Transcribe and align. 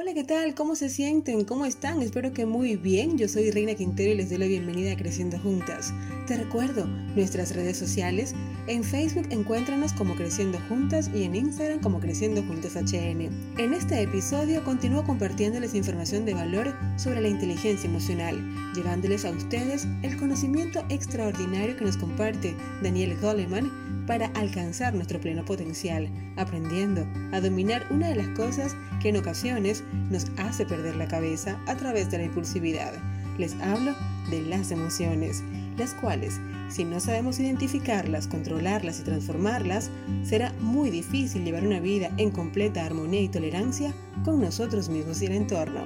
Hola, 0.00 0.14
¿qué 0.14 0.22
tal? 0.22 0.54
¿Cómo 0.54 0.76
se 0.76 0.90
sienten? 0.90 1.44
¿Cómo 1.44 1.66
están? 1.66 2.00
Espero 2.02 2.32
que 2.32 2.46
muy 2.46 2.76
bien. 2.76 3.18
Yo 3.18 3.26
soy 3.26 3.50
Reina 3.50 3.74
Quintero 3.74 4.12
y 4.12 4.14
les 4.14 4.28
doy 4.28 4.38
la 4.38 4.46
bienvenida 4.46 4.92
a 4.92 4.96
Creciendo 4.96 5.40
Juntas. 5.40 5.92
Te 6.28 6.36
recuerdo 6.36 6.86
nuestras 7.16 7.52
redes 7.56 7.78
sociales. 7.78 8.32
En 8.68 8.84
Facebook 8.84 9.26
encuéntranos 9.30 9.92
como 9.94 10.14
Creciendo 10.14 10.60
Juntas 10.68 11.10
y 11.12 11.24
en 11.24 11.34
Instagram 11.34 11.80
como 11.80 11.98
Creciendo 11.98 12.44
Juntas 12.44 12.76
HN. 12.76 13.22
En 13.58 13.74
este 13.74 14.00
episodio 14.00 14.62
continúo 14.62 15.02
compartiéndoles 15.02 15.74
información 15.74 16.24
de 16.24 16.34
valor 16.34 16.76
sobre 16.96 17.20
la 17.20 17.26
inteligencia 17.26 17.90
emocional, 17.90 18.38
llevándoles 18.76 19.24
a 19.24 19.32
ustedes 19.32 19.88
el 20.04 20.16
conocimiento 20.16 20.84
extraordinario 20.90 21.76
que 21.76 21.84
nos 21.84 21.96
comparte 21.96 22.54
Daniel 22.84 23.18
Goleman 23.20 23.88
para 24.06 24.28
alcanzar 24.28 24.94
nuestro 24.94 25.20
pleno 25.20 25.44
potencial, 25.44 26.08
aprendiendo 26.36 27.06
a 27.30 27.40
dominar 27.40 27.86
una 27.90 28.08
de 28.08 28.16
las 28.16 28.28
cosas 28.28 28.74
que 29.02 29.10
en 29.10 29.18
ocasiones 29.18 29.84
nos 30.10 30.26
hace 30.38 30.66
perder 30.66 30.96
la 30.96 31.08
cabeza 31.08 31.58
a 31.66 31.76
través 31.76 32.10
de 32.10 32.18
la 32.18 32.24
impulsividad. 32.24 32.92
Les 33.38 33.54
hablo 33.60 33.94
de 34.30 34.42
las 34.42 34.70
emociones, 34.70 35.42
las 35.76 35.94
cuales, 35.94 36.40
si 36.68 36.84
no 36.84 37.00
sabemos 37.00 37.38
identificarlas, 37.38 38.26
controlarlas 38.26 39.00
y 39.00 39.04
transformarlas, 39.04 39.90
será 40.22 40.52
muy 40.60 40.90
difícil 40.90 41.44
llevar 41.44 41.66
una 41.66 41.80
vida 41.80 42.10
en 42.16 42.30
completa 42.30 42.84
armonía 42.84 43.22
y 43.22 43.28
tolerancia 43.28 43.94
con 44.24 44.40
nosotros 44.40 44.88
mismos 44.88 45.22
y 45.22 45.26
el 45.26 45.32
entorno. 45.32 45.80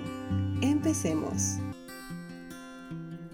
Empecemos. 0.62 1.58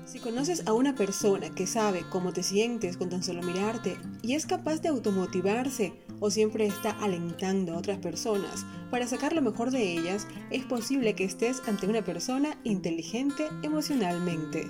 Si 0.04 0.18
conoces 0.18 0.66
a 0.66 0.72
una 0.72 0.94
persona 0.94 1.50
que 1.50 1.66
sabe 1.66 2.02
cómo 2.10 2.32
te 2.32 2.42
sientes 2.42 2.96
con 2.96 3.08
tan 3.08 3.22
solo 3.22 3.42
mirarte 3.42 3.96
y 4.22 4.34
es 4.34 4.46
capaz 4.46 4.80
de 4.80 4.88
automotivarse 4.88 5.92
o 6.20 6.30
siempre 6.30 6.66
está 6.66 6.90
alentando 6.90 7.74
a 7.74 7.78
otras 7.78 7.98
personas 7.98 8.64
para 8.90 9.06
sacar 9.06 9.32
lo 9.34 9.42
mejor 9.42 9.70
de 9.70 9.92
ellas, 9.92 10.26
es 10.50 10.64
posible 10.64 11.14
que 11.14 11.24
estés 11.24 11.62
ante 11.66 11.86
una 11.86 12.02
persona 12.02 12.56
inteligente 12.64 13.48
emocionalmente. 13.62 14.68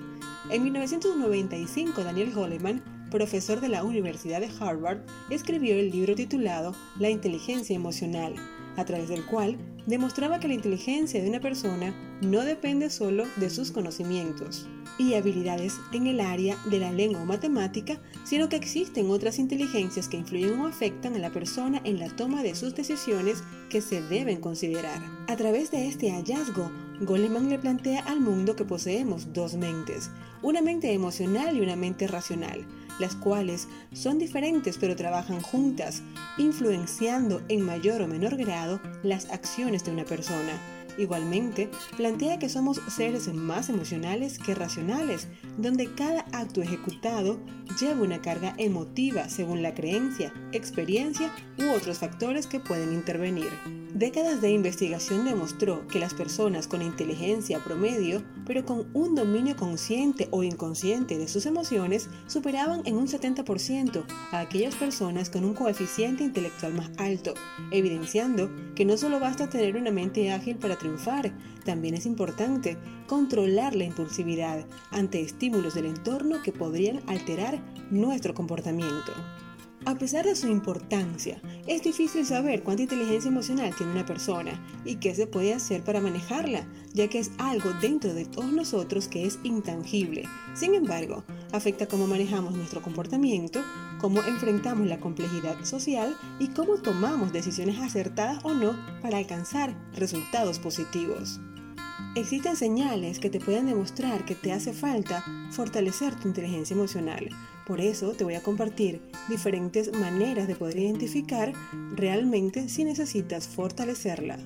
En 0.51 0.65
1995, 0.65 2.03
Daniel 2.03 2.33
Goleman, 2.33 2.83
profesor 3.11 3.61
de 3.61 3.69
la 3.69 3.85
Universidad 3.85 4.41
de 4.41 4.51
Harvard, 4.61 5.01
escribió 5.31 5.75
el 5.77 5.91
libro 5.91 6.15
titulado 6.15 6.75
La 6.99 7.11
inteligencia 7.11 7.77
emocional, 7.77 8.35
a 8.79 8.85
través 8.85 9.09
del 9.09 9.27
cual 9.27 9.59
demostraba 9.87 10.39
que 10.39 10.49
la 10.49 10.55
inteligencia 10.55 11.21
de 11.21 11.29
una 11.29 11.41
persona 11.41 11.95
no 12.23 12.45
depende 12.45 12.91
solo 12.91 13.25
de 13.37 13.51
sus 13.51 13.73
conocimientos 13.73 14.69
y 14.99 15.15
habilidades 15.15 15.75
en 15.93 16.07
el 16.07 16.21
área 16.21 16.57
de 16.71 16.79
la 16.79 16.93
lengua 16.93 17.23
o 17.23 17.25
matemática, 17.25 18.01
sino 18.25 18.49
que 18.49 18.57
existen 18.57 19.11
otras 19.11 19.39
inteligencias 19.39 20.09
que 20.09 20.17
influyen 20.17 20.61
o 20.61 20.67
afectan 20.67 21.15
a 21.15 21.19
la 21.19 21.31
persona 21.31 21.81
en 21.85 21.99
la 21.99 22.09
toma 22.09 22.43
de 22.43 22.55
sus 22.55 22.75
decisiones 22.75 23.43
que 23.69 23.81
se 23.81 24.01
deben 24.03 24.41
considerar. 24.41 25.01
A 25.29 25.37
través 25.37 25.71
de 25.71 25.89
este 25.89 26.11
hallazgo, 26.11 26.71
Goleman 27.01 27.49
le 27.49 27.59
plantea 27.59 28.01
al 28.01 28.21
mundo 28.21 28.57
que 28.57 28.65
poseemos 28.65 29.33
dos 29.33 29.55
mentes, 29.55 30.11
una 30.43 30.63
mente 30.63 30.93
emocional 30.93 31.57
y 31.57 31.61
una 31.61 31.77
mente 31.77 32.07
racional, 32.07 32.65
las 32.99 33.15
cuales 33.15 33.69
son 33.93 34.19
diferentes 34.19 34.79
pero 34.79 34.97
trabajan 34.97 35.41
juntas, 35.41 36.03
influenciando 36.37 37.43
en 37.49 37.63
mayor 37.63 38.03
o 38.03 38.09
menor 38.09 38.37
grado 38.37 38.81
las 39.03 39.31
acciones 39.31 39.85
de 39.85 39.93
una 39.93 40.05
persona. 40.05 40.53
Igualmente, 40.99 41.71
plantea 41.97 42.41
que 42.41 42.49
somos 42.49 42.81
seres 42.89 43.33
más 43.33 43.69
emocionales 43.69 44.37
que 44.41 44.57
racionales, 44.57 45.29
donde 45.57 45.95
cada 45.95 46.23
acto 46.33 46.61
ejecutado 46.61 47.39
lleva 47.81 48.03
una 48.03 48.21
carga 48.21 48.55
emotiva 48.59 49.29
según 49.29 49.63
la 49.63 49.75
creencia, 49.75 50.33
experiencia 50.51 51.33
u 51.57 51.71
otros 51.71 51.99
factores 51.99 52.49
que 52.49 52.59
pueden 52.59 52.93
intervenir. 52.93 53.51
Décadas 53.99 54.41
de 54.41 54.53
investigación 54.53 55.25
demostró 55.25 55.85
que 55.89 55.99
las 55.99 56.15
personas 56.15 56.69
con 56.69 56.83
inteligencia 56.83 57.59
promedio, 57.65 58.23
pero 58.47 58.65
con 58.65 58.87
un 58.95 59.17
dominio 59.17 59.57
consciente 59.57 60.29
o 60.31 60.45
inconsciente 60.45 61.19
de 61.19 61.27
sus 61.27 61.47
emociones, 61.47 62.09
superaban 62.29 62.83
en 62.85 62.97
un 62.97 63.09
70% 63.09 64.05
a 64.31 64.39
aquellas 64.39 64.77
personas 64.77 65.31
con 65.31 65.45
un 65.45 65.53
coeficiente 65.53 66.23
intelectual 66.23 66.75
más 66.75 66.93
alto, 66.97 67.35
evidenciando 67.73 68.49
que 68.77 68.85
no 68.85 68.97
solo 68.97 69.19
basta 69.19 69.51
tener 69.51 69.75
una 69.75 69.91
mente 69.91 70.31
ágil 70.31 70.59
para 70.59 70.79
también 71.65 71.95
es 71.95 72.07
importante 72.07 72.79
controlar 73.09 73.75
la 73.75 73.83
impulsividad 73.83 74.65
ante 74.93 75.23
estímulos 75.23 75.75
del 75.75 75.87
entorno 75.87 76.41
que 76.45 76.53
podrían 76.53 77.03
alterar 77.09 77.61
nuestro 77.91 78.33
comportamiento. 78.33 79.13
A 79.85 79.95
pesar 79.95 80.25
de 80.25 80.37
su 80.37 80.49
importancia, 80.49 81.41
es 81.67 81.83
difícil 81.83 82.27
saber 82.27 82.63
cuánta 82.63 82.83
inteligencia 82.83 83.29
emocional 83.29 83.75
tiene 83.75 83.93
una 83.93 84.05
persona 84.05 84.53
y 84.85 84.97
qué 84.97 85.15
se 85.15 85.27
puede 85.27 85.55
hacer 85.55 85.83
para 85.83 86.01
manejarla, 86.01 86.67
ya 86.93 87.09
que 87.09 87.21
es 87.21 87.31
algo 87.39 87.71
dentro 87.81 88.13
de 88.13 88.25
todos 88.25 88.53
nosotros 88.53 89.09
que 89.09 89.25
es 89.25 89.39
intangible. 89.45 90.25
Sin 90.55 90.75
embargo, 90.75 91.25
afecta 91.53 91.87
cómo 91.87 92.07
manejamos 92.07 92.55
nuestro 92.55 92.83
comportamiento, 92.83 93.63
cómo 94.01 94.23
enfrentamos 94.25 94.87
la 94.87 95.01
complejidad 95.01 95.65
social 95.65 96.17
y 96.39 96.49
cómo 96.49 96.77
tomamos 96.83 97.33
decisiones 97.33 97.79
acertadas 97.79 98.45
o 98.45 98.55
no 98.55 98.77
para 99.01 99.19
alcanzar 99.19 99.75
resultados 99.95 100.59
positivos. 100.59 101.41
Existen 102.15 102.57
señales 102.57 103.21
que 103.21 103.31
te 103.31 103.41
pueden 103.41 103.67
demostrar 103.67 104.25
que 104.25 104.35
te 104.35 104.53
hace 104.53 104.73
falta 104.73 105.25
fortalecer 105.51 106.15
tu 106.17 106.29
inteligencia 106.29 106.75
emocional. 106.75 107.29
Por 107.69 107.83
eso 107.83 108.13
te 108.13 108.25
voy 108.25 108.35
a 108.35 108.43
compartir 108.43 109.03
diferentes 109.29 109.93
maneras 109.93 110.49
de 110.49 110.57
poder 110.57 110.79
identificar 110.79 111.53
realmente 111.95 112.71
si 112.71 112.83
necesitas 112.83 113.47
fortalecerla. 113.47 114.39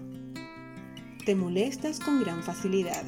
Te 1.25 1.37
molestas 1.37 2.01
con 2.01 2.21
gran 2.21 2.43
facilidad. 2.43 3.05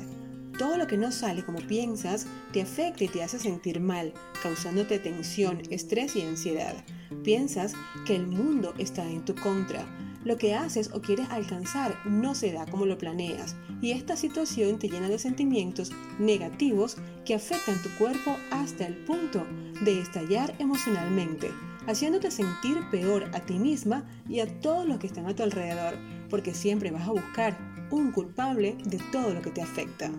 Todo 0.56 0.78
lo 0.78 0.86
que 0.86 0.96
no 0.96 1.10
sale 1.10 1.44
como 1.44 1.58
piensas 1.58 2.28
te 2.52 2.62
afecta 2.62 3.02
y 3.02 3.08
te 3.08 3.24
hace 3.24 3.40
sentir 3.40 3.80
mal, 3.80 4.12
causándote 4.40 5.00
tensión, 5.00 5.60
estrés 5.70 6.14
y 6.14 6.22
ansiedad. 6.22 6.76
Piensas 7.24 7.72
que 8.06 8.14
el 8.14 8.28
mundo 8.28 8.72
está 8.78 9.04
en 9.10 9.24
tu 9.24 9.34
contra. 9.34 9.84
Lo 10.24 10.38
que 10.38 10.54
haces 10.54 10.90
o 10.92 11.02
quieres 11.02 11.28
alcanzar 11.30 11.94
no 12.06 12.34
se 12.34 12.52
da 12.52 12.64
como 12.66 12.86
lo 12.86 12.96
planeas 12.96 13.56
y 13.82 13.90
esta 13.90 14.16
situación 14.16 14.78
te 14.78 14.88
llena 14.88 15.08
de 15.10 15.18
sentimientos 15.18 15.92
negativos 16.18 16.96
que 17.26 17.34
afectan 17.34 17.80
tu 17.82 17.90
cuerpo 17.98 18.36
hasta 18.50 18.86
el 18.86 18.96
punto 19.04 19.46
de 19.82 20.00
estallar 20.00 20.54
emocionalmente, 20.58 21.50
haciéndote 21.86 22.30
sentir 22.30 22.78
peor 22.90 23.30
a 23.34 23.40
ti 23.40 23.58
misma 23.58 24.04
y 24.26 24.40
a 24.40 24.60
todos 24.60 24.86
los 24.86 24.98
que 24.98 25.06
están 25.06 25.26
a 25.26 25.34
tu 25.34 25.42
alrededor, 25.42 25.98
porque 26.30 26.54
siempre 26.54 26.90
vas 26.90 27.06
a 27.06 27.12
buscar 27.12 27.58
un 27.90 28.10
culpable 28.10 28.78
de 28.84 28.98
todo 29.12 29.34
lo 29.34 29.42
que 29.42 29.50
te 29.50 29.60
afecta. 29.60 30.10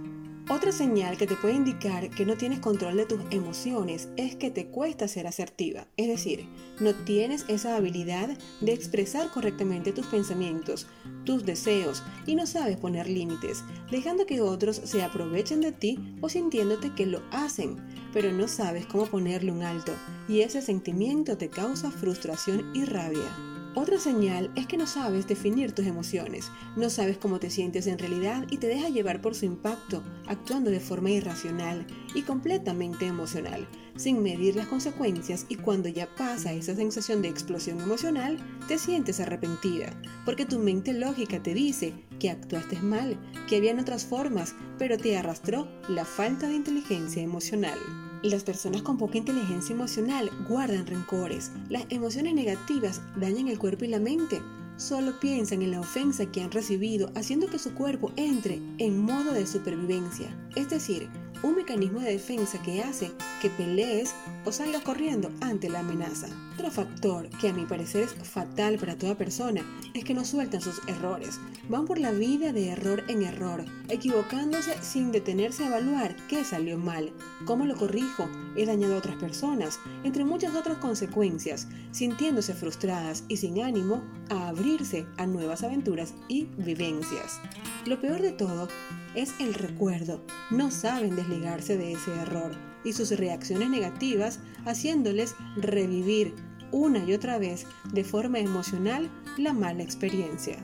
Otra 0.47 0.71
señal 0.71 1.17
que 1.17 1.25
te 1.25 1.35
puede 1.35 1.55
indicar 1.55 2.11
que 2.11 2.23
no 2.23 2.37
tienes 2.37 2.59
control 2.59 2.97
de 2.97 3.07
tus 3.07 3.19
emociones 3.31 4.09
es 4.15 4.35
que 4.35 4.51
te 4.51 4.67
cuesta 4.67 5.07
ser 5.07 5.25
asertiva, 5.25 5.87
es 5.97 6.07
decir, 6.07 6.47
no 6.79 6.93
tienes 6.93 7.45
esa 7.47 7.75
habilidad 7.75 8.29
de 8.61 8.71
expresar 8.71 9.31
correctamente 9.31 9.91
tus 9.91 10.05
pensamientos, 10.05 10.85
tus 11.23 11.45
deseos 11.45 12.03
y 12.27 12.35
no 12.35 12.45
sabes 12.45 12.77
poner 12.77 13.09
límites, 13.09 13.63
dejando 13.89 14.27
que 14.27 14.39
otros 14.39 14.75
se 14.83 15.01
aprovechen 15.01 15.61
de 15.61 15.71
ti 15.71 16.15
o 16.21 16.29
sintiéndote 16.29 16.93
que 16.93 17.07
lo 17.07 17.23
hacen, 17.31 17.77
pero 18.13 18.31
no 18.31 18.47
sabes 18.47 18.85
cómo 18.85 19.07
ponerle 19.07 19.51
un 19.51 19.63
alto 19.63 19.93
y 20.29 20.41
ese 20.41 20.61
sentimiento 20.61 21.39
te 21.39 21.49
causa 21.49 21.89
frustración 21.89 22.71
y 22.75 22.85
rabia. 22.85 23.54
Otra 23.77 23.99
señal 23.99 24.51
es 24.55 24.67
que 24.67 24.77
no 24.77 24.87
sabes 24.87 25.27
definir 25.27 25.73
tus 25.73 25.85
emociones, 25.85 26.49
no 26.77 26.89
sabes 26.89 27.17
cómo 27.17 27.39
te 27.39 27.49
sientes 27.49 27.87
en 27.87 27.99
realidad 27.99 28.45
y 28.49 28.57
te 28.57 28.67
dejas 28.67 28.93
llevar 28.93 29.21
por 29.21 29.35
su 29.35 29.43
impacto, 29.43 30.01
actuando 30.27 30.71
de 30.71 30.79
forma 30.79 31.11
irracional 31.11 31.85
y 32.13 32.21
completamente 32.21 33.05
emocional, 33.05 33.67
sin 33.97 34.23
medir 34.23 34.55
las 34.55 34.67
consecuencias 34.67 35.45
y 35.49 35.57
cuando 35.57 35.89
ya 35.89 36.07
pasa 36.15 36.53
esa 36.53 36.73
sensación 36.73 37.21
de 37.21 37.27
explosión 37.27 37.81
emocional, 37.81 38.37
te 38.69 38.77
sientes 38.77 39.19
arrepentida, 39.19 39.91
porque 40.23 40.45
tu 40.45 40.57
mente 40.57 40.93
lógica 40.93 41.43
te 41.43 41.53
dice 41.53 41.93
que 42.17 42.29
actuaste 42.29 42.79
mal, 42.79 43.19
que 43.49 43.57
habían 43.57 43.79
otras 43.79 44.05
formas, 44.05 44.55
pero 44.79 44.97
te 44.97 45.17
arrastró 45.17 45.67
la 45.89 46.05
falta 46.05 46.47
de 46.47 46.55
inteligencia 46.55 47.21
emocional. 47.21 47.77
Las 48.25 48.43
personas 48.43 48.81
con 48.81 48.97
poca 48.97 49.19
inteligencia 49.19 49.75
emocional 49.75 50.31
guardan 50.49 50.87
rencores. 50.87 51.51
Las 51.69 51.85
emociones 51.89 52.33
negativas 52.33 52.99
dañan 53.15 53.49
el 53.49 53.59
cuerpo 53.59 53.85
y 53.85 53.89
la 53.89 53.99
mente. 53.99 54.41
Solo 54.77 55.19
piensan 55.19 55.61
en 55.61 55.69
la 55.69 55.79
ofensa 55.79 56.25
que 56.25 56.41
han 56.41 56.49
recibido, 56.49 57.11
haciendo 57.13 57.45
que 57.45 57.59
su 57.59 57.75
cuerpo 57.75 58.11
entre 58.15 58.59
en 58.79 58.97
modo 58.97 59.31
de 59.31 59.45
supervivencia. 59.45 60.35
Es 60.55 60.71
decir, 60.71 61.07
un 61.43 61.55
mecanismo 61.55 61.99
de 61.99 62.13
defensa 62.13 62.59
que 62.63 62.81
hace 62.81 63.11
que 63.45 63.51
pelees 63.51 64.15
o 64.43 64.51
salgas 64.51 64.81
corriendo 64.81 65.31
ante 65.39 65.69
la 65.69 65.81
amenaza. 65.81 66.25
Otro 66.55 66.71
factor 66.71 67.29
que 67.39 67.49
a 67.49 67.53
mi 67.53 67.67
parecer 67.67 68.05
es 68.05 68.15
fatal 68.27 68.79
para 68.79 68.97
toda 68.97 69.13
persona 69.13 69.61
es 69.93 70.03
que 70.03 70.15
no 70.15 70.25
sueltan 70.25 70.61
sus 70.61 70.81
errores. 70.87 71.39
Van 71.69 71.85
por 71.85 71.99
la 71.99 72.09
vida 72.09 72.53
de 72.53 72.69
error 72.69 73.03
en 73.07 73.21
error, 73.21 73.63
equivocándose 73.89 74.73
sin 74.81 75.11
detenerse 75.11 75.63
a 75.63 75.67
evaluar 75.67 76.15
qué 76.27 76.43
salió 76.43 76.79
mal, 76.79 77.13
cómo 77.45 77.67
lo 77.67 77.75
corrijo, 77.75 78.27
he 78.55 78.65
dañado 78.65 78.95
a 78.95 78.97
otras 78.97 79.17
personas, 79.17 79.79
entre 80.03 80.25
muchas 80.25 80.55
otras 80.55 80.79
consecuencias, 80.79 81.67
sintiéndose 81.91 82.55
frustradas 82.55 83.25
y 83.27 83.37
sin 83.37 83.61
ánimo 83.61 84.03
a 84.31 84.47
abrirse 84.47 85.05
a 85.17 85.27
nuevas 85.27 85.61
aventuras 85.61 86.15
y 86.27 86.45
vivencias. 86.57 87.39
Lo 87.85 88.01
peor 88.01 88.23
de 88.23 88.31
todo 88.31 88.67
es 89.13 89.33
el 89.39 89.53
recuerdo. 89.53 90.19
No 90.49 90.71
saben 90.71 91.15
desligarse 91.15 91.77
de 91.77 91.93
ese 91.93 92.11
error 92.15 92.51
y 92.85 92.93
sus 92.93 93.09
reacciones 93.11 93.34
negativas 93.69 94.39
haciéndoles 94.65 95.35
revivir 95.55 96.33
una 96.71 96.99
y 96.99 97.13
otra 97.13 97.37
vez 97.37 97.65
de 97.91 98.03
forma 98.03 98.39
emocional 98.39 99.09
la 99.37 99.53
mala 99.53 99.83
experiencia. 99.83 100.57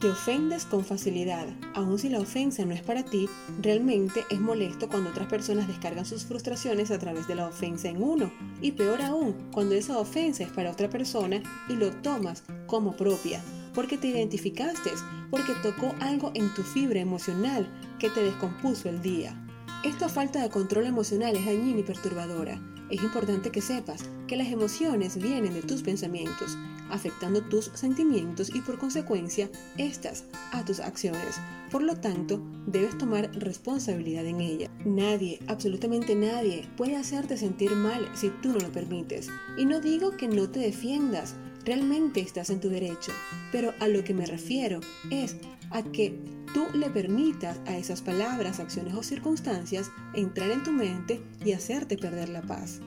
Te 0.00 0.10
ofendes 0.10 0.64
con 0.64 0.84
facilidad, 0.84 1.46
aun 1.74 1.96
si 1.96 2.08
la 2.08 2.18
ofensa 2.18 2.64
no 2.64 2.74
es 2.74 2.82
para 2.82 3.04
ti, 3.04 3.28
realmente 3.60 4.24
es 4.30 4.40
molesto 4.40 4.88
cuando 4.88 5.10
otras 5.10 5.28
personas 5.28 5.68
descargan 5.68 6.04
sus 6.04 6.24
frustraciones 6.24 6.90
a 6.90 6.98
través 6.98 7.28
de 7.28 7.36
la 7.36 7.46
ofensa 7.46 7.88
en 7.88 8.02
uno, 8.02 8.32
y 8.60 8.72
peor 8.72 9.00
aún 9.00 9.34
cuando 9.52 9.76
esa 9.76 9.98
ofensa 9.98 10.42
es 10.42 10.50
para 10.50 10.72
otra 10.72 10.90
persona 10.90 11.40
y 11.68 11.74
lo 11.74 11.92
tomas 11.92 12.42
como 12.66 12.96
propia, 12.96 13.40
porque 13.74 13.96
te 13.96 14.08
identificaste, 14.08 14.90
porque 15.30 15.52
tocó 15.62 15.94
algo 16.00 16.32
en 16.34 16.52
tu 16.52 16.64
fibra 16.64 16.98
emocional 16.98 17.68
que 18.00 18.10
te 18.10 18.24
descompuso 18.24 18.88
el 18.88 19.02
día. 19.02 19.40
Esta 19.84 20.08
falta 20.08 20.40
de 20.40 20.48
control 20.48 20.86
emocional 20.86 21.34
es 21.34 21.44
dañina 21.44 21.80
y 21.80 21.82
perturbadora. 21.82 22.62
Es 22.88 23.02
importante 23.02 23.50
que 23.50 23.60
sepas 23.60 24.04
que 24.28 24.36
las 24.36 24.46
emociones 24.46 25.16
vienen 25.16 25.54
de 25.54 25.62
tus 25.62 25.82
pensamientos, 25.82 26.56
afectando 26.88 27.42
tus 27.42 27.64
sentimientos 27.74 28.54
y 28.54 28.60
por 28.60 28.78
consecuencia 28.78 29.50
estas 29.78 30.24
a 30.52 30.64
tus 30.64 30.78
acciones. 30.78 31.40
Por 31.72 31.82
lo 31.82 31.96
tanto, 31.96 32.40
debes 32.68 32.96
tomar 32.96 33.32
responsabilidad 33.34 34.24
en 34.24 34.40
ella. 34.40 34.70
Nadie, 34.84 35.40
absolutamente 35.48 36.14
nadie, 36.14 36.68
puede 36.76 36.94
hacerte 36.94 37.36
sentir 37.36 37.72
mal 37.72 38.08
si 38.14 38.28
tú 38.40 38.50
no 38.50 38.60
lo 38.60 38.70
permites. 38.70 39.30
Y 39.58 39.64
no 39.64 39.80
digo 39.80 40.16
que 40.16 40.28
no 40.28 40.48
te 40.48 40.60
defiendas, 40.60 41.34
realmente 41.64 42.20
estás 42.20 42.50
en 42.50 42.60
tu 42.60 42.68
derecho, 42.68 43.10
pero 43.50 43.74
a 43.80 43.88
lo 43.88 44.04
que 44.04 44.14
me 44.14 44.26
refiero 44.26 44.78
es 45.10 45.38
a 45.72 45.82
que 45.82 46.18
tú 46.54 46.66
le 46.74 46.90
permitas 46.90 47.60
a 47.66 47.76
esas 47.76 48.02
palabras, 48.02 48.60
acciones 48.60 48.94
o 48.94 49.02
circunstancias 49.02 49.90
entrar 50.14 50.50
en 50.50 50.62
tu 50.62 50.72
mente 50.72 51.22
y 51.44 51.52
hacerte 51.52 51.96
perder 51.96 52.28
la 52.28 52.42
paz. 52.42 52.80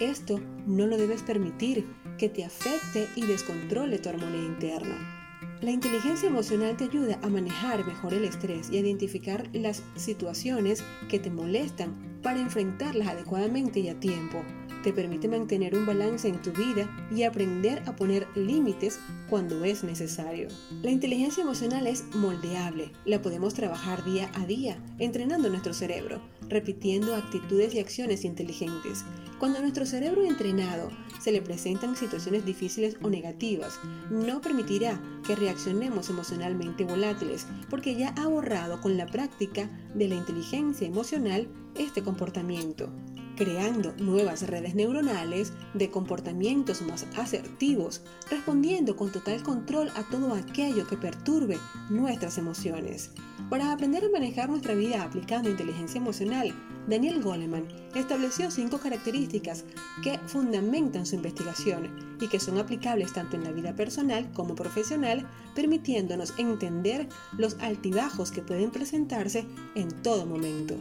Esto 0.00 0.40
no 0.66 0.86
lo 0.86 0.96
debes 0.96 1.22
permitir 1.22 1.86
que 2.18 2.28
te 2.28 2.44
afecte 2.44 3.08
y 3.16 3.22
descontrole 3.22 3.98
tu 3.98 4.08
armonía 4.08 4.42
interna. 4.42 5.16
La 5.62 5.70
inteligencia 5.70 6.28
emocional 6.28 6.76
te 6.76 6.84
ayuda 6.84 7.18
a 7.22 7.28
manejar 7.28 7.86
mejor 7.86 8.12
el 8.12 8.24
estrés 8.24 8.70
y 8.70 8.76
a 8.76 8.80
identificar 8.80 9.48
las 9.54 9.82
situaciones 9.94 10.82
que 11.08 11.18
te 11.18 11.30
molestan 11.30 12.20
para 12.22 12.40
enfrentarlas 12.40 13.08
adecuadamente 13.08 13.80
y 13.80 13.88
a 13.88 13.98
tiempo, 13.98 14.42
te 14.86 14.92
permite 14.92 15.26
mantener 15.26 15.76
un 15.76 15.84
balance 15.84 16.28
en 16.28 16.40
tu 16.40 16.52
vida 16.52 16.88
y 17.10 17.24
aprender 17.24 17.82
a 17.86 17.96
poner 17.96 18.28
límites 18.36 19.00
cuando 19.28 19.64
es 19.64 19.82
necesario. 19.82 20.46
La 20.80 20.92
inteligencia 20.92 21.42
emocional 21.42 21.88
es 21.88 22.04
moldeable, 22.14 22.92
la 23.04 23.20
podemos 23.20 23.52
trabajar 23.52 24.04
día 24.04 24.30
a 24.34 24.46
día, 24.46 24.78
entrenando 25.00 25.50
nuestro 25.50 25.74
cerebro, 25.74 26.20
repitiendo 26.48 27.16
actitudes 27.16 27.74
y 27.74 27.80
acciones 27.80 28.24
inteligentes. 28.24 29.04
Cuando 29.40 29.58
a 29.58 29.62
nuestro 29.62 29.86
cerebro 29.86 30.24
entrenado 30.24 30.88
se 31.20 31.32
le 31.32 31.42
presentan 31.42 31.96
situaciones 31.96 32.46
difíciles 32.46 32.96
o 33.02 33.10
negativas, 33.10 33.80
no 34.08 34.40
permitirá 34.40 35.02
que 35.26 35.34
reaccionemos 35.34 36.10
emocionalmente 36.10 36.84
volátiles, 36.84 37.48
porque 37.68 37.96
ya 37.96 38.10
ha 38.10 38.28
borrado 38.28 38.80
con 38.80 38.96
la 38.96 39.06
práctica 39.06 39.68
de 39.96 40.06
la 40.06 40.14
inteligencia 40.14 40.86
emocional 40.86 41.48
este 41.74 42.04
comportamiento 42.04 42.88
creando 43.36 43.94
nuevas 43.98 44.42
redes 44.46 44.74
neuronales 44.74 45.52
de 45.74 45.90
comportamientos 45.90 46.82
más 46.82 47.06
asertivos, 47.16 48.02
respondiendo 48.30 48.96
con 48.96 49.12
total 49.12 49.42
control 49.42 49.90
a 49.94 50.02
todo 50.08 50.34
aquello 50.34 50.86
que 50.86 50.96
perturbe 50.96 51.58
nuestras 51.90 52.38
emociones. 52.38 53.10
Para 53.50 53.70
aprender 53.70 54.04
a 54.04 54.10
manejar 54.10 54.48
nuestra 54.48 54.74
vida 54.74 55.02
aplicando 55.02 55.48
inteligencia 55.48 55.98
emocional, 55.98 56.52
Daniel 56.88 57.22
Goleman 57.22 57.66
estableció 57.94 58.50
cinco 58.50 58.78
características 58.78 59.64
que 60.02 60.18
fundamentan 60.26 61.04
su 61.04 61.16
investigación 61.16 62.16
y 62.20 62.28
que 62.28 62.40
son 62.40 62.58
aplicables 62.58 63.12
tanto 63.12 63.36
en 63.36 63.44
la 63.44 63.52
vida 63.52 63.74
personal 63.74 64.30
como 64.32 64.54
profesional, 64.54 65.26
permitiéndonos 65.54 66.34
entender 66.38 67.08
los 67.36 67.56
altibajos 67.60 68.30
que 68.30 68.42
pueden 68.42 68.70
presentarse 68.70 69.46
en 69.74 69.90
todo 70.02 70.26
momento. 70.26 70.76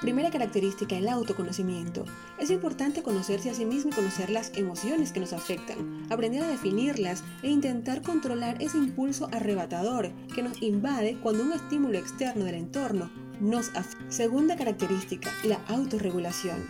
Primera 0.00 0.30
característica, 0.30 0.96
el 0.96 1.08
autoconocimiento. 1.08 2.04
Es 2.38 2.50
importante 2.50 3.02
conocerse 3.02 3.50
a 3.50 3.54
sí 3.54 3.64
mismo 3.64 3.90
y 3.90 3.94
conocer 3.94 4.30
las 4.30 4.56
emociones 4.56 5.10
que 5.10 5.18
nos 5.18 5.32
afectan, 5.32 6.06
aprender 6.08 6.44
a 6.44 6.48
definirlas 6.48 7.24
e 7.42 7.50
intentar 7.50 8.02
controlar 8.02 8.62
ese 8.62 8.78
impulso 8.78 9.28
arrebatador 9.32 10.12
que 10.32 10.44
nos 10.44 10.62
invade 10.62 11.18
cuando 11.20 11.42
un 11.42 11.52
estímulo 11.52 11.98
externo 11.98 12.44
del 12.44 12.54
entorno 12.54 13.10
nos 13.40 13.70
afecta. 13.70 13.98
Segunda 14.08 14.56
característica, 14.56 15.32
la 15.42 15.60
autorregulación. 15.66 16.64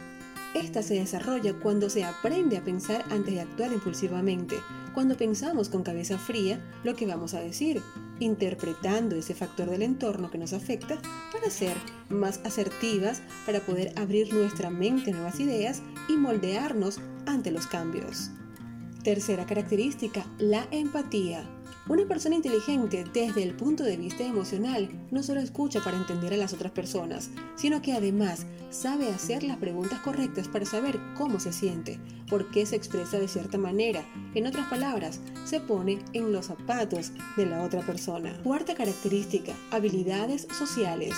Esta 0.54 0.82
se 0.82 0.94
desarrolla 0.94 1.52
cuando 1.52 1.90
se 1.90 2.04
aprende 2.04 2.56
a 2.56 2.64
pensar 2.64 3.04
antes 3.10 3.34
de 3.34 3.42
actuar 3.42 3.70
impulsivamente, 3.70 4.56
cuando 4.94 5.18
pensamos 5.18 5.68
con 5.68 5.82
cabeza 5.82 6.16
fría 6.16 6.64
lo 6.82 6.96
que 6.96 7.06
vamos 7.06 7.34
a 7.34 7.40
decir, 7.40 7.82
interpretando 8.20 9.16
ese 9.16 9.34
factor 9.34 9.70
del 9.70 9.82
entorno 9.82 10.30
que 10.30 10.38
nos 10.38 10.52
afecta 10.52 10.98
para 11.32 11.50
ser 11.50 11.76
más 12.08 12.40
asertivas, 12.44 13.22
para 13.46 13.60
poder 13.60 13.92
abrir 13.96 14.32
nuestra 14.32 14.70
mente 14.70 15.10
a 15.10 15.14
nuevas 15.14 15.40
ideas 15.40 15.82
y 16.08 16.16
moldearnos 16.16 17.00
ante 17.26 17.50
los 17.50 17.66
cambios. 17.66 18.30
Tercera 19.02 19.46
característica, 19.46 20.26
la 20.38 20.66
empatía. 20.70 21.44
Una 21.88 22.06
persona 22.06 22.34
inteligente 22.36 23.02
desde 23.14 23.42
el 23.42 23.54
punto 23.54 23.82
de 23.82 23.96
vista 23.96 24.22
emocional 24.22 24.90
no 25.10 25.22
solo 25.22 25.40
escucha 25.40 25.82
para 25.82 25.96
entender 25.96 26.34
a 26.34 26.36
las 26.36 26.52
otras 26.52 26.70
personas, 26.70 27.30
sino 27.56 27.80
que 27.80 27.94
además 27.94 28.44
sabe 28.68 29.08
hacer 29.08 29.42
las 29.42 29.56
preguntas 29.56 29.98
correctas 30.00 30.48
para 30.48 30.66
saber 30.66 31.00
cómo 31.16 31.40
se 31.40 31.50
siente, 31.50 31.98
por 32.28 32.50
qué 32.50 32.66
se 32.66 32.76
expresa 32.76 33.18
de 33.18 33.26
cierta 33.26 33.56
manera. 33.56 34.04
En 34.34 34.46
otras 34.46 34.68
palabras, 34.68 35.20
se 35.46 35.60
pone 35.60 35.98
en 36.12 36.30
los 36.30 36.46
zapatos 36.46 37.12
de 37.38 37.46
la 37.46 37.62
otra 37.62 37.80
persona. 37.80 38.38
Cuarta 38.42 38.74
característica, 38.74 39.54
habilidades 39.70 40.46
sociales. 40.58 41.14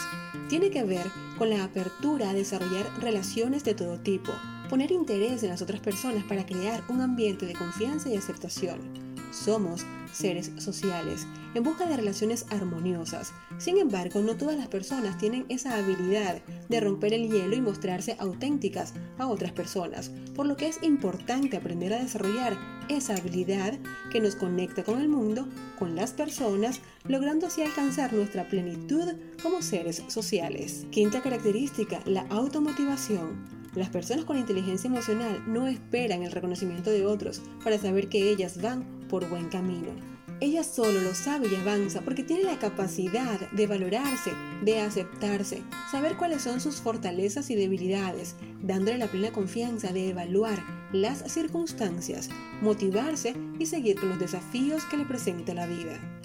Tiene 0.49 0.71
que 0.71 0.85
ver 0.85 1.07
con 1.37 1.51
la 1.51 1.65
apertura 1.65 2.31
a 2.31 2.35
desarrollar 2.35 2.87
relaciones 3.01 3.65
de 3.65 3.75
todo 3.75 3.99
tipo, 3.99 4.31
poner 4.69 4.93
interés 4.93 5.43
en 5.43 5.49
las 5.49 5.63
otras 5.63 5.81
personas 5.81 6.23
para 6.23 6.47
crear 6.47 6.85
un 6.89 7.01
ambiente 7.01 7.45
de 7.45 7.55
confianza 7.55 8.09
y 8.09 8.17
aceptación. 8.17 9.10
Somos 9.31 9.85
seres 10.13 10.51
sociales, 10.59 11.27
en 11.55 11.63
busca 11.63 11.87
de 11.87 11.97
relaciones 11.97 12.47
armoniosas. 12.51 13.33
Sin 13.59 13.79
embargo, 13.79 14.21
no 14.21 14.37
todas 14.37 14.57
las 14.57 14.69
personas 14.69 15.19
tienen 15.19 15.47
esa 15.49 15.77
habilidad 15.77 16.43
de 16.69 16.81
romper 16.81 17.15
el 17.15 17.31
hielo 17.31 17.55
y 17.55 17.61
mostrarse 17.61 18.17
auténticas 18.19 18.95
a 19.19 19.27
otras 19.27 19.53
personas, 19.53 20.11
por 20.35 20.47
lo 20.47 20.57
que 20.57 20.69
es 20.69 20.83
importante 20.83 21.57
aprender 21.57 21.93
a 21.93 22.03
desarrollar 22.03 22.57
esa 22.89 23.15
habilidad 23.15 23.79
que 24.11 24.21
nos 24.21 24.35
conecta 24.35 24.83
con 24.83 25.01
el 25.01 25.09
mundo, 25.09 25.47
con 25.79 25.95
las 25.95 26.13
personas, 26.13 26.81
logrando 27.05 27.47
así 27.47 27.63
alcanzar 27.63 28.13
nuestra 28.13 28.49
plenitud 28.49 29.15
como 29.43 29.63
seres 29.63 30.03
sociales. 30.09 30.87
Quinta 30.91 31.23
característica, 31.23 32.01
la 32.05 32.23
automotivación. 32.31 33.60
Las 33.75 33.89
personas 33.89 34.25
con 34.25 34.37
inteligencia 34.37 34.89
emocional 34.89 35.43
no 35.47 35.69
esperan 35.69 36.23
el 36.23 36.33
reconocimiento 36.33 36.91
de 36.91 37.07
otros 37.07 37.41
para 37.63 37.79
saber 37.79 38.09
que 38.09 38.31
ellas 38.31 38.61
van 38.61 38.85
por 39.09 39.29
buen 39.29 39.49
camino. 39.49 39.89
Ella 40.41 40.65
solo 40.65 41.03
lo 41.03 41.15
sabe 41.15 41.49
y 41.49 41.55
avanza 41.55 42.01
porque 42.01 42.25
tiene 42.25 42.45
la 42.45 42.59
capacidad 42.59 43.39
de 43.51 43.67
valorarse, 43.67 44.33
de 44.65 44.81
aceptarse, 44.81 45.63
saber 45.91 46.17
cuáles 46.17 46.43
son 46.43 46.61
sus 46.61 46.77
fortalezas 46.77 47.51
y 47.51 47.57
debilidades, 47.57 48.37
dándole 48.63 48.97
la 48.97 49.07
plena 49.07 49.33
confianza 49.33 49.93
de 49.93 50.09
evaluar 50.09 50.59
las 50.93 51.31
circunstancias, 51.31 52.31
motivarse 52.63 53.35
y 53.59 53.67
seguir 53.67 54.01
con 54.01 54.09
los 54.09 54.19
desafíos 54.19 54.85
que 54.87 54.97
le 54.97 55.05
presenta 55.05 55.53
la 55.53 55.67
vida. 55.67 56.20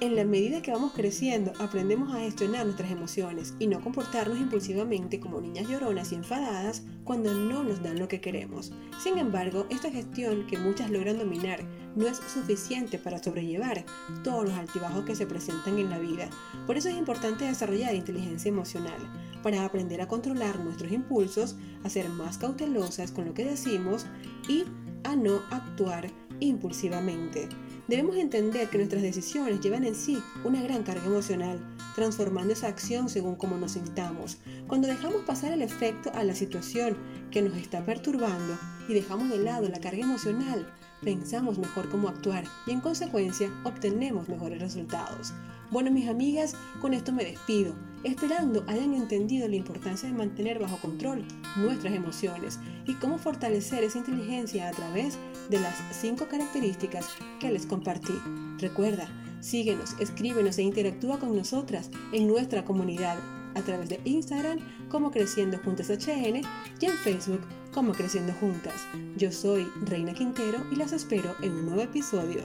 En 0.00 0.16
la 0.16 0.24
medida 0.24 0.62
que 0.62 0.72
vamos 0.72 0.92
creciendo, 0.94 1.52
aprendemos 1.58 2.14
a 2.14 2.20
gestionar 2.20 2.64
nuestras 2.64 2.90
emociones 2.90 3.52
y 3.58 3.66
no 3.66 3.82
comportarnos 3.82 4.38
impulsivamente 4.38 5.20
como 5.20 5.42
niñas 5.42 5.68
lloronas 5.68 6.10
y 6.10 6.14
enfadadas 6.14 6.84
cuando 7.04 7.34
no 7.34 7.62
nos 7.64 7.82
dan 7.82 7.98
lo 7.98 8.08
que 8.08 8.22
queremos. 8.22 8.72
Sin 8.98 9.18
embargo, 9.18 9.66
esta 9.68 9.90
gestión 9.90 10.46
que 10.46 10.56
muchas 10.56 10.90
logran 10.90 11.18
dominar 11.18 11.60
no 11.96 12.06
es 12.06 12.16
suficiente 12.16 12.98
para 12.98 13.22
sobrellevar 13.22 13.84
todos 14.24 14.46
los 14.46 14.54
altibajos 14.54 15.04
que 15.04 15.14
se 15.14 15.26
presentan 15.26 15.78
en 15.78 15.90
la 15.90 15.98
vida. 15.98 16.30
Por 16.66 16.78
eso 16.78 16.88
es 16.88 16.96
importante 16.96 17.44
desarrollar 17.44 17.94
inteligencia 17.94 18.48
emocional, 18.48 19.00
para 19.42 19.66
aprender 19.66 20.00
a 20.00 20.08
controlar 20.08 20.60
nuestros 20.60 20.92
impulsos, 20.92 21.56
a 21.84 21.90
ser 21.90 22.08
más 22.08 22.38
cautelosas 22.38 23.12
con 23.12 23.26
lo 23.26 23.34
que 23.34 23.44
decimos 23.44 24.06
y 24.48 24.64
a 25.04 25.14
no 25.14 25.42
actuar 25.50 26.10
impulsivamente. 26.40 27.50
Debemos 27.90 28.14
entender 28.14 28.68
que 28.68 28.78
nuestras 28.78 29.02
decisiones 29.02 29.58
llevan 29.60 29.82
en 29.82 29.96
sí 29.96 30.22
una 30.44 30.62
gran 30.62 30.84
carga 30.84 31.06
emocional, 31.06 31.58
transformando 31.96 32.52
esa 32.52 32.68
acción 32.68 33.08
según 33.08 33.34
cómo 33.34 33.56
nos 33.56 33.72
sintamos. 33.72 34.38
Cuando 34.68 34.86
dejamos 34.86 35.22
pasar 35.22 35.52
el 35.52 35.60
efecto 35.60 36.12
a 36.14 36.22
la 36.22 36.36
situación 36.36 36.96
que 37.32 37.42
nos 37.42 37.56
está 37.56 37.84
perturbando 37.84 38.56
y 38.88 38.94
dejamos 38.94 39.28
de 39.28 39.38
lado 39.38 39.68
la 39.68 39.80
carga 39.80 40.02
emocional, 40.02 40.72
pensamos 41.02 41.58
mejor 41.58 41.88
cómo 41.88 42.08
actuar 42.08 42.44
y 42.64 42.70
en 42.70 42.80
consecuencia 42.80 43.50
obtenemos 43.64 44.28
mejores 44.28 44.60
resultados. 44.60 45.32
Bueno, 45.70 45.92
mis 45.92 46.08
amigas, 46.08 46.56
con 46.80 46.94
esto 46.94 47.12
me 47.12 47.24
despido, 47.24 47.74
esperando 48.02 48.64
hayan 48.66 48.94
entendido 48.94 49.46
la 49.46 49.54
importancia 49.54 50.08
de 50.08 50.16
mantener 50.16 50.58
bajo 50.58 50.78
control 50.78 51.24
nuestras 51.56 51.94
emociones 51.94 52.58
y 52.86 52.94
cómo 52.94 53.18
fortalecer 53.18 53.84
esa 53.84 53.98
inteligencia 53.98 54.68
a 54.68 54.72
través 54.72 55.16
de 55.48 55.60
las 55.60 55.76
cinco 55.92 56.26
características 56.28 57.06
que 57.38 57.52
les 57.52 57.66
compartí. 57.66 58.14
Recuerda, 58.58 59.08
síguenos, 59.40 59.94
escríbenos 60.00 60.58
e 60.58 60.62
interactúa 60.62 61.20
con 61.20 61.36
nosotras 61.36 61.90
en 62.12 62.26
nuestra 62.26 62.64
comunidad 62.64 63.18
a 63.54 63.62
través 63.62 63.88
de 63.88 64.00
Instagram 64.04 64.58
como 64.88 65.10
Creciendo 65.10 65.58
Juntas 65.58 65.88
HN 65.88 66.42
y 66.80 66.86
en 66.86 66.92
Facebook 67.04 67.42
como 67.72 67.92
Creciendo 67.92 68.32
Juntas. 68.34 68.86
Yo 69.16 69.30
soy 69.30 69.68
Reina 69.82 70.14
Quintero 70.14 70.58
y 70.72 70.76
las 70.76 70.92
espero 70.92 71.34
en 71.42 71.52
un 71.52 71.66
nuevo 71.66 71.82
episodio. 71.82 72.42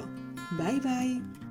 Bye 0.60 0.80
bye. 0.80 1.45